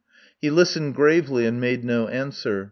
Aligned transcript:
He 0.41 0.49
listened 0.49 0.95
gravely 0.95 1.45
and 1.45 1.61
made 1.61 1.83
no 1.85 2.07
answer. 2.07 2.59